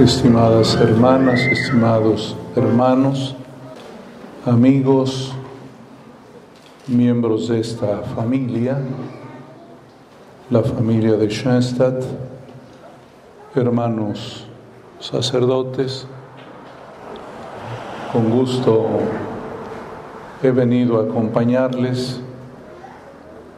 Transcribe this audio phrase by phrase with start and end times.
[0.00, 3.34] estimadas hermanas, estimados hermanos,
[4.46, 5.32] amigos,
[6.86, 8.78] miembros de esta familia,
[10.50, 12.04] la familia de Schoenstatt,
[13.56, 14.46] hermanos
[15.00, 16.06] sacerdotes,
[18.12, 18.86] con gusto
[20.44, 22.20] he venido a acompañarles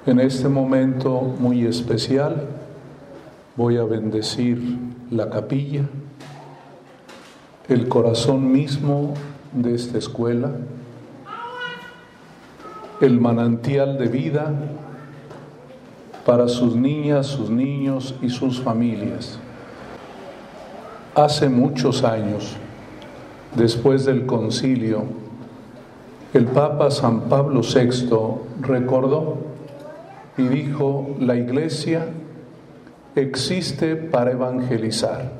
[0.06, 2.48] en este momento muy especial.
[3.56, 4.78] Voy a bendecir
[5.10, 5.84] la capilla
[7.70, 9.14] el corazón mismo
[9.52, 10.50] de esta escuela,
[13.00, 14.52] el manantial de vida
[16.26, 19.38] para sus niñas, sus niños y sus familias.
[21.14, 22.56] Hace muchos años,
[23.54, 25.04] después del concilio,
[26.34, 28.08] el Papa San Pablo VI
[28.62, 29.38] recordó
[30.36, 32.08] y dijo, la iglesia
[33.14, 35.39] existe para evangelizar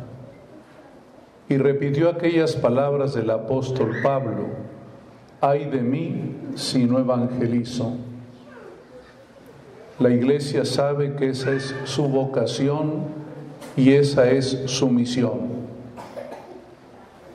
[1.51, 4.45] y repitió aquellas palabras del apóstol Pablo,
[5.41, 7.95] ay de mí si no evangelizo.
[9.99, 13.03] La iglesia sabe que esa es su vocación
[13.77, 15.41] y esa es su misión.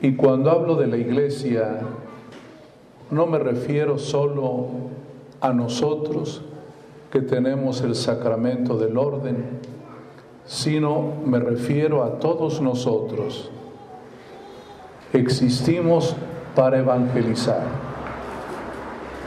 [0.00, 1.80] Y cuando hablo de la iglesia,
[3.10, 4.68] no me refiero solo
[5.42, 6.40] a nosotros
[7.12, 9.60] que tenemos el sacramento del orden,
[10.46, 13.50] sino me refiero a todos nosotros
[15.12, 16.16] Existimos
[16.54, 17.62] para evangelizar,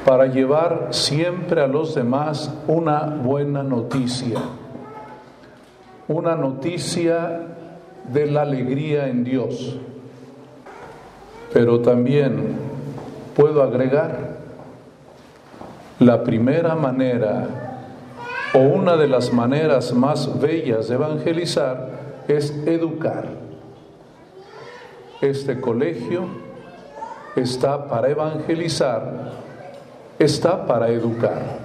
[0.05, 4.39] para llevar siempre a los demás una buena noticia,
[6.07, 7.41] una noticia
[8.11, 9.77] de la alegría en Dios.
[11.53, 12.57] Pero también
[13.35, 14.37] puedo agregar
[15.99, 17.47] la primera manera
[18.53, 21.89] o una de las maneras más bellas de evangelizar
[22.27, 23.48] es educar
[25.21, 26.27] este colegio
[27.35, 29.31] está para evangelizar,
[30.17, 31.59] está para educar.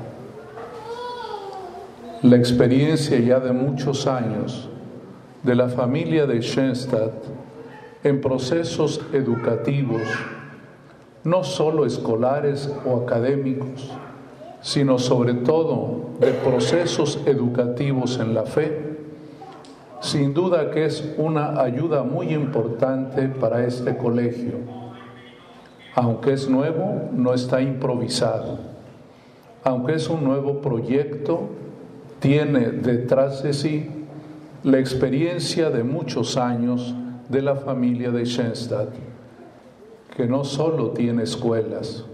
[2.22, 4.68] La experiencia ya de muchos años
[5.42, 7.12] de la familia de Schoenstatt
[8.02, 10.02] en procesos educativos,
[11.22, 13.90] no solo escolares o académicos,
[14.62, 18.93] sino sobre todo de procesos educativos en la fe,
[20.04, 24.58] sin duda que es una ayuda muy importante para este colegio.
[25.94, 28.58] Aunque es nuevo, no está improvisado.
[29.62, 31.48] Aunque es un nuevo proyecto,
[32.20, 33.90] tiene detrás de sí
[34.62, 36.94] la experiencia de muchos años
[37.30, 38.90] de la familia de Schoenstatt,
[40.14, 42.04] que no solo tiene escuelas,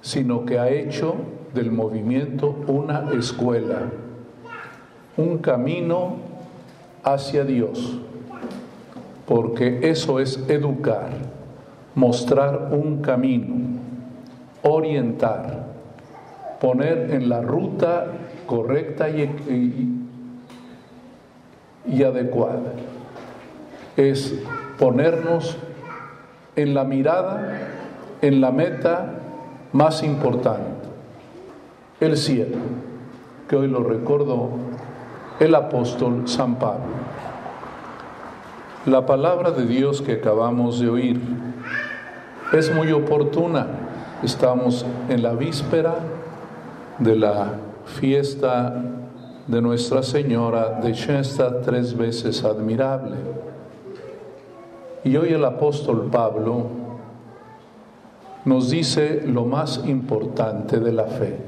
[0.00, 1.16] sino que ha hecho
[1.54, 3.90] del movimiento una escuela,
[5.16, 6.29] un camino
[7.04, 7.98] hacia Dios,
[9.26, 11.10] porque eso es educar,
[11.94, 13.54] mostrar un camino,
[14.62, 15.66] orientar,
[16.60, 18.06] poner en la ruta
[18.46, 19.96] correcta y,
[22.02, 22.72] adecuada.
[23.96, 24.34] Es
[24.78, 25.56] ponernos
[26.56, 27.58] en la mirada,
[28.22, 29.14] en la meta
[29.72, 30.88] más importante,
[32.00, 32.56] el cielo,
[33.48, 34.50] que hoy lo recuerdo
[35.40, 36.84] el apóstol San Pablo.
[38.84, 41.20] La palabra de Dios que acabamos de oír
[42.52, 43.66] es muy oportuna.
[44.22, 45.94] Estamos en la víspera
[46.98, 47.54] de la
[47.86, 48.82] fiesta
[49.46, 53.16] de Nuestra Señora de Schoenstatt, tres veces admirable.
[55.04, 56.66] Y hoy el apóstol Pablo
[58.44, 61.38] nos dice lo más importante de la fe,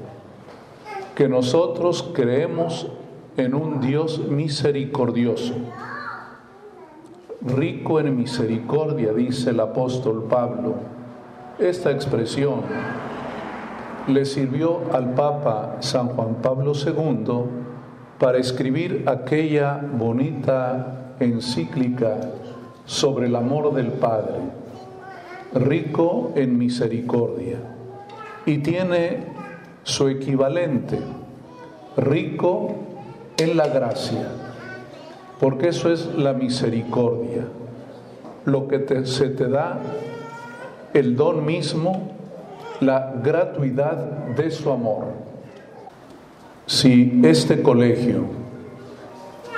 [1.14, 2.86] que nosotros creemos
[3.36, 5.54] en un Dios misericordioso,
[7.40, 10.74] rico en misericordia, dice el apóstol Pablo.
[11.58, 12.60] Esta expresión
[14.06, 17.44] le sirvió al Papa San Juan Pablo II
[18.18, 22.20] para escribir aquella bonita encíclica
[22.84, 24.40] sobre el amor del Padre,
[25.54, 27.58] rico en misericordia,
[28.44, 29.24] y tiene
[29.84, 30.98] su equivalente,
[31.96, 32.81] rico
[33.36, 34.28] en la gracia,
[35.40, 37.44] porque eso es la misericordia,
[38.44, 39.78] lo que se te da,
[40.94, 42.12] el don mismo,
[42.80, 43.96] la gratuidad
[44.36, 45.06] de su amor.
[46.66, 48.24] Si este colegio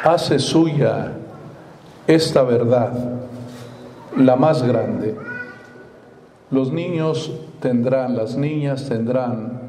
[0.05, 1.12] hace suya
[2.06, 2.93] esta verdad,
[4.17, 5.17] la más grande,
[6.50, 9.61] los niños tendrán, las niñas tendrán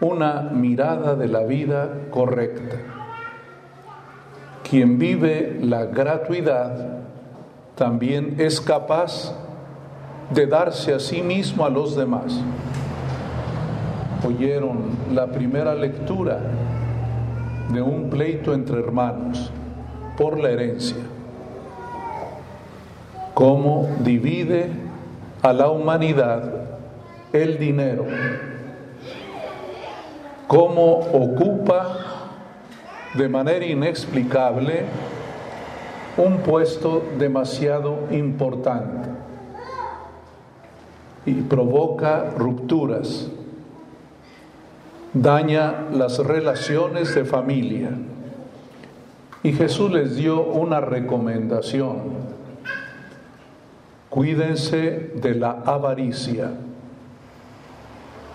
[0.00, 2.97] una mirada de la vida correcta
[4.62, 6.98] quien vive la gratuidad
[7.74, 9.34] también es capaz
[10.30, 12.40] de darse a sí mismo a los demás.
[14.26, 16.40] Oyeron la primera lectura
[17.72, 19.50] de un pleito entre hermanos
[20.16, 20.96] por la herencia.
[23.34, 24.70] Cómo divide
[25.42, 26.42] a la humanidad
[27.32, 28.06] el dinero.
[30.48, 32.17] Cómo ocupa
[33.14, 34.84] de manera inexplicable
[36.16, 39.08] un puesto demasiado importante
[41.28, 43.28] y provoca rupturas,
[45.12, 47.90] daña las relaciones de familia.
[49.42, 51.98] Y Jesús les dio una recomendación.
[54.08, 56.50] Cuídense de la avaricia.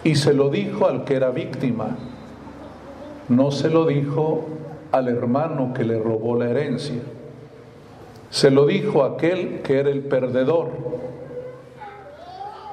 [0.04, 1.98] Y se lo dijo al que era víctima.
[3.30, 4.46] No se lo dijo
[4.92, 7.02] al hermano que le robó la herencia.
[8.30, 10.70] Se lo dijo a aquel que era el perdedor,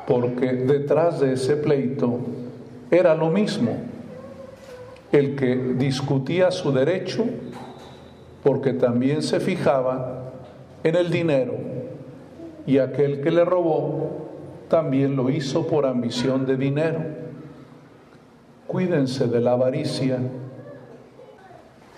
[0.06, 2.18] porque detrás de ese pleito
[2.90, 3.76] era lo mismo,
[5.12, 7.24] el que discutía su derecho,
[8.42, 10.32] porque también se fijaba
[10.82, 11.54] en el dinero,
[12.66, 14.28] y aquel que le robó
[14.68, 17.00] también lo hizo por ambición de dinero.
[18.70, 20.20] Cuídense de la avaricia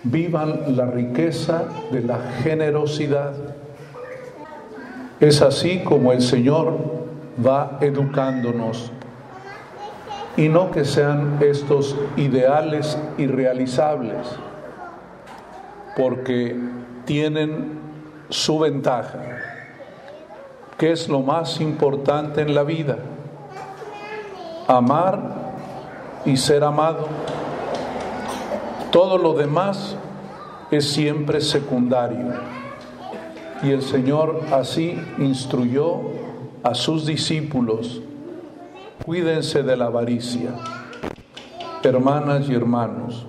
[0.01, 3.33] vivan la riqueza de la generosidad.
[5.19, 6.75] Es así como el Señor
[7.45, 8.91] va educándonos
[10.35, 14.25] y no que sean estos ideales irrealizables,
[15.95, 16.59] porque
[17.05, 17.77] tienen
[18.29, 19.19] su ventaja.
[20.79, 22.97] ¿Qué es lo más importante en la vida?
[24.67, 25.42] Amar
[26.25, 27.07] y ser amado
[28.93, 29.95] todo lo demás
[30.69, 32.31] es siempre secundario.
[33.63, 36.01] Y el Señor así instruyó
[36.61, 38.03] a sus discípulos,
[39.03, 40.51] cuídense de la avaricia.
[41.81, 43.25] Hermanas y hermanos,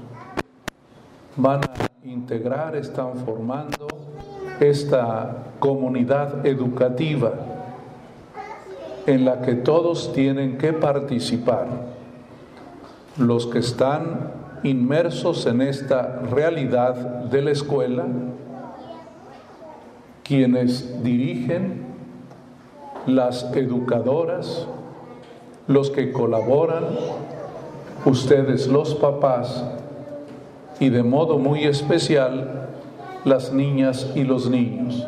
[1.35, 3.88] van a integrar, están formando
[4.61, 7.32] esta comunidad educativa
[9.06, 11.69] en la que todos tienen que participar.
[13.16, 14.32] Los que están
[14.64, 18.06] inmersos en esta realidad de la escuela,
[20.22, 21.84] quienes dirigen,
[23.06, 24.66] las educadoras,
[25.66, 26.84] los que colaboran,
[28.05, 29.64] ustedes los papás
[30.81, 32.69] y de modo muy especial
[33.25, 35.06] las niñas y los niños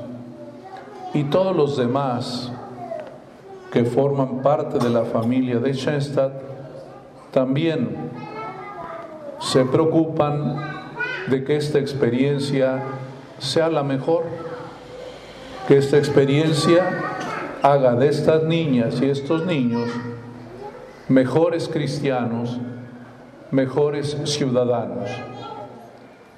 [1.12, 2.52] y todos los demás
[3.73, 6.32] que forman parte de la familia de Schoenstatt
[7.37, 7.91] también
[9.41, 10.56] se preocupan
[11.27, 12.83] de que esta experiencia
[13.38, 14.25] sea la mejor,
[15.69, 16.88] que esta experiencia
[17.61, 19.91] haga de estas niñas y estos niños
[21.09, 22.59] mejores cristianos,
[23.50, 25.11] mejores ciudadanos.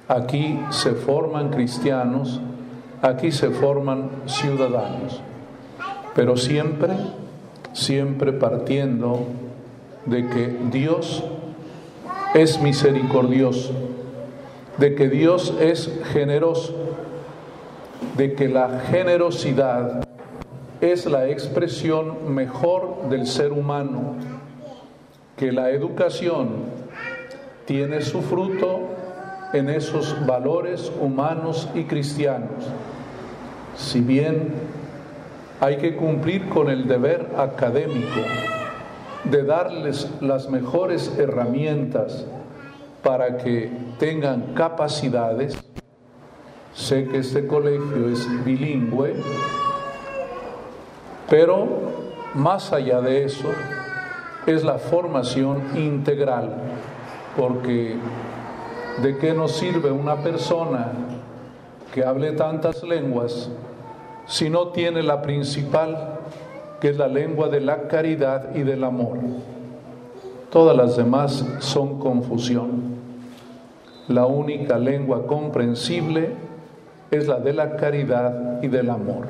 [0.09, 2.41] Aquí se forman cristianos,
[3.01, 5.21] aquí se forman ciudadanos,
[6.13, 6.91] pero siempre,
[7.71, 9.47] siempre partiendo
[10.05, 11.23] de que Dios
[12.33, 13.73] es misericordioso,
[14.77, 16.73] de que Dios es generoso,
[18.15, 20.07] de que la generosidad
[20.81, 24.15] es la expresión mejor del ser humano,
[25.35, 26.49] que la educación
[27.65, 28.81] tiene su fruto
[29.53, 32.65] en esos valores humanos y cristianos.
[33.75, 34.53] Si bien
[35.59, 38.21] hay que cumplir con el deber académico,
[39.23, 42.25] de darles las mejores herramientas
[43.03, 45.57] para que tengan capacidades.
[46.73, 49.15] Sé que este colegio es bilingüe,
[51.29, 51.67] pero
[52.35, 53.49] más allá de eso
[54.45, 56.55] es la formación integral,
[57.35, 57.97] porque
[59.01, 60.91] ¿de qué nos sirve una persona
[61.93, 63.49] que hable tantas lenguas
[64.27, 66.18] si no tiene la principal
[66.79, 69.17] que es la lengua de la caridad y del amor.
[70.49, 72.99] Todas las demás son confusión.
[74.07, 76.29] La única lengua comprensible
[77.11, 79.27] es la de la caridad y del amor.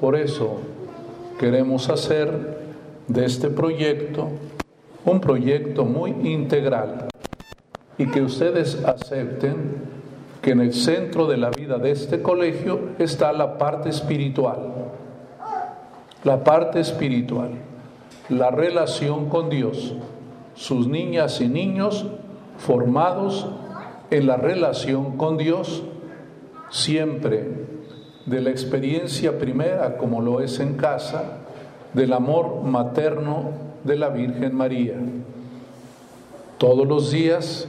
[0.00, 0.58] Por eso
[1.38, 2.58] queremos hacer
[3.08, 4.28] de este proyecto
[5.04, 7.08] un proyecto muy integral
[7.98, 9.94] y que ustedes acepten
[10.40, 14.58] que en el centro de la vida de este colegio está la parte espiritual
[16.24, 17.50] la parte espiritual,
[18.28, 19.94] la relación con Dios,
[20.54, 22.06] sus niñas y niños
[22.58, 23.46] formados
[24.10, 25.82] en la relación con Dios,
[26.70, 27.64] siempre
[28.26, 31.40] de la experiencia primera, como lo es en casa,
[31.92, 33.50] del amor materno
[33.84, 34.94] de la Virgen María.
[36.58, 37.68] Todos los días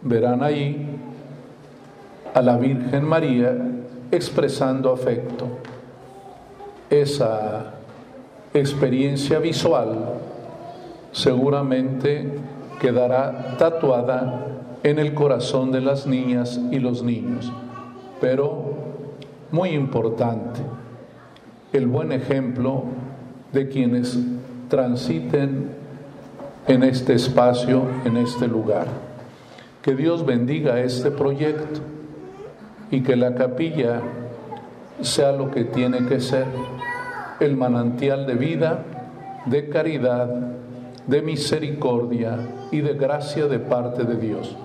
[0.00, 0.98] verán ahí
[2.32, 3.56] a la Virgen María
[4.10, 5.46] expresando afecto.
[6.90, 7.74] Esa
[8.52, 10.20] experiencia visual
[11.12, 12.38] seguramente
[12.80, 14.46] quedará tatuada
[14.82, 17.50] en el corazón de las niñas y los niños.
[18.20, 18.74] Pero,
[19.50, 20.60] muy importante,
[21.72, 22.84] el buen ejemplo
[23.52, 24.18] de quienes
[24.68, 25.70] transiten
[26.66, 28.86] en este espacio, en este lugar.
[29.82, 31.80] Que Dios bendiga este proyecto
[32.90, 34.00] y que la capilla
[35.00, 36.46] sea lo que tiene que ser,
[37.40, 38.78] el manantial de vida,
[39.46, 40.28] de caridad,
[41.06, 42.38] de misericordia
[42.70, 44.56] y de gracia de parte de Dios.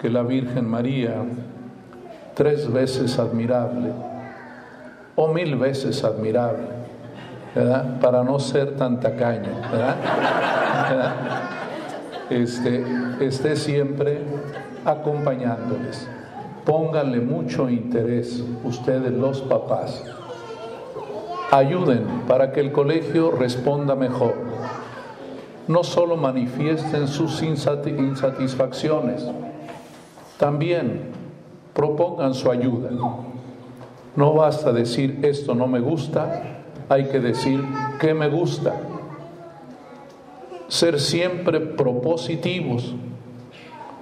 [0.00, 1.14] Que la Virgen María,
[2.34, 3.92] tres veces admirable,
[5.16, 6.68] o mil veces admirable,
[8.00, 9.50] para no ser tan tacaño,
[12.30, 12.84] Este,
[13.20, 14.20] esté siempre
[14.84, 16.08] acompañándoles.
[16.64, 20.04] Pónganle mucho interés ustedes los papás.
[21.50, 24.50] Ayuden para que el colegio responda mejor
[25.70, 29.24] no solo manifiesten sus insatisfacciones,
[30.36, 31.02] también
[31.72, 32.90] propongan su ayuda.
[34.16, 37.62] No basta decir esto no me gusta, hay que decir
[38.00, 38.74] qué me gusta.
[40.66, 42.92] Ser siempre propositivos,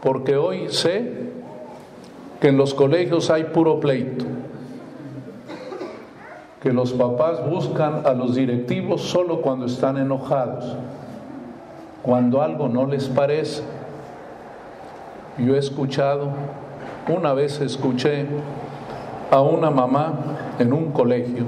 [0.02, 1.28] porque hoy sé
[2.40, 4.24] que en los colegios hay puro pleito,
[6.62, 10.76] que los papás buscan a los directivos solo cuando están enojados
[12.02, 13.62] cuando algo no les parece.
[15.36, 16.30] Yo he escuchado,
[17.08, 18.26] una vez escuché
[19.30, 20.14] a una mamá
[20.58, 21.44] en un colegio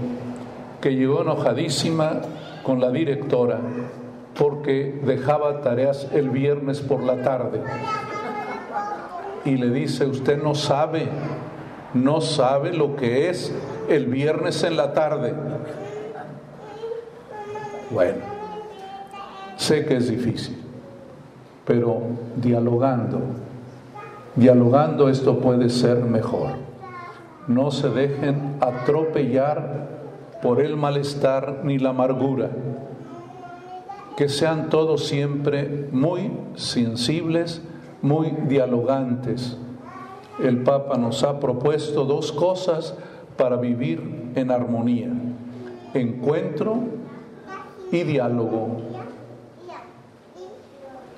[0.80, 2.20] que llegó enojadísima
[2.62, 3.58] con la directora
[4.38, 7.62] porque dejaba tareas el viernes por la tarde.
[9.46, 11.08] Y le dice, usted no sabe,
[11.94, 13.54] no sabe lo que es
[13.88, 15.34] el viernes en la tarde.
[17.90, 18.40] Bueno,
[19.60, 20.56] Sé que es difícil,
[21.66, 22.00] pero
[22.34, 23.20] dialogando,
[24.34, 26.52] dialogando esto puede ser mejor.
[27.46, 32.48] No se dejen atropellar por el malestar ni la amargura.
[34.16, 37.60] Que sean todos siempre muy sensibles,
[38.00, 39.58] muy dialogantes.
[40.42, 42.94] El Papa nos ha propuesto dos cosas
[43.40, 45.08] para vivir en armonía.
[45.94, 46.78] Encuentro
[47.90, 48.82] y diálogo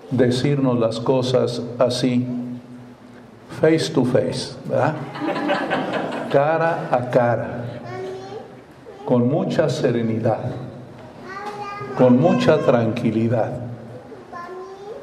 [0.08, 2.24] decirnos las cosas así,
[3.60, 4.94] face to face, ¿verdad?
[6.30, 7.64] cara a cara,
[9.04, 10.52] con mucha serenidad,
[11.98, 13.50] con mucha tranquilidad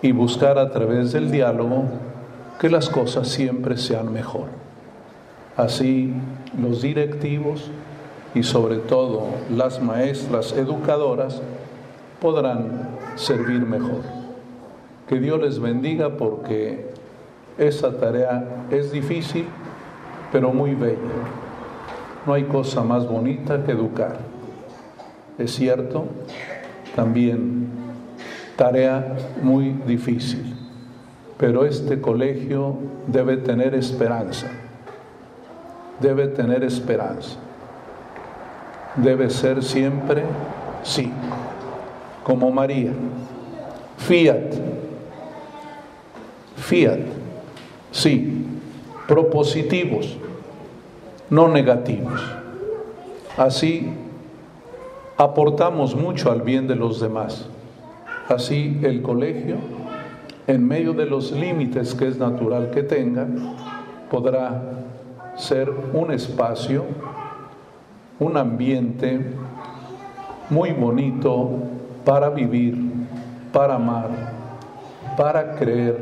[0.01, 1.83] y buscar a través del diálogo
[2.61, 4.68] que las cosas siempre sean mejor.
[5.59, 6.13] Así
[6.57, 7.69] los directivos
[8.33, 11.41] y sobre todo las maestras educadoras
[12.21, 14.03] podrán servir mejor.
[15.09, 16.85] Que Dios les bendiga porque
[17.57, 19.47] esa tarea es difícil,
[20.31, 20.95] pero muy bella.
[22.25, 24.15] No hay cosa más bonita que educar.
[25.37, 26.05] Es cierto,
[26.95, 27.67] también
[28.55, 30.55] tarea muy difícil,
[31.37, 34.47] pero este colegio debe tener esperanza,
[35.99, 37.37] debe tener esperanza,
[38.95, 40.23] debe ser siempre
[40.83, 41.11] sí,
[42.23, 42.91] como María,
[43.97, 44.69] fiat
[46.69, 46.99] Fiat,
[47.89, 48.45] sí,
[49.07, 50.17] propositivos,
[51.29, 52.21] no negativos.
[53.37, 53.89] Así
[55.17, 57.47] aportamos mucho al bien de los demás.
[58.27, 59.55] Así el colegio,
[60.45, 63.25] en medio de los límites que es natural que tenga,
[64.11, 64.61] podrá
[65.39, 66.85] ser un espacio,
[68.19, 69.33] un ambiente
[70.51, 71.49] muy bonito
[72.05, 72.77] para vivir,
[73.51, 74.09] para amar,
[75.17, 75.97] para creer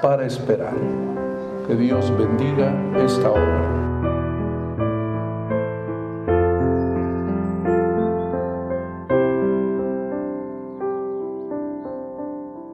[0.00, 0.74] para esperar.
[1.66, 2.72] Que Dios bendiga
[3.04, 3.77] esta obra.